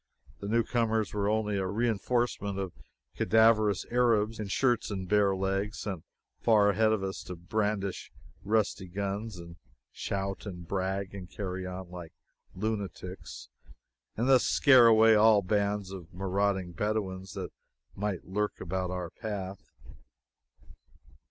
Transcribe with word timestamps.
The 0.39 0.47
new 0.47 0.63
comers 0.63 1.13
were 1.13 1.29
only 1.29 1.57
a 1.57 1.67
reinforcement 1.67 2.57
of 2.57 2.73
cadaverous 3.15 3.85
Arabs, 3.91 4.39
in 4.39 4.47
shirts 4.47 4.89
and 4.89 5.07
bare 5.07 5.35
legs, 5.35 5.77
sent 5.77 6.01
far 6.39 6.71
ahead 6.71 6.91
of 6.91 7.03
us 7.03 7.21
to 7.25 7.35
brandish 7.35 8.11
rusty 8.43 8.87
guns, 8.87 9.37
and 9.37 9.57
shout 9.91 10.47
and 10.47 10.67
brag, 10.67 11.13
and 11.13 11.29
carry 11.29 11.67
on 11.67 11.91
like 11.91 12.13
lunatics, 12.55 13.49
and 14.17 14.27
thus 14.27 14.43
scare 14.43 14.87
away 14.87 15.13
all 15.13 15.43
bands 15.43 15.91
of 15.91 16.11
marauding 16.11 16.71
Bedouins 16.71 17.33
that 17.33 17.51
might 17.95 18.25
lurk 18.25 18.59
about 18.59 18.89
our 18.89 19.11
path. 19.11 19.69